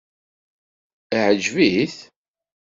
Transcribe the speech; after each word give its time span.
Iɛǧeb-it? 1.19 1.97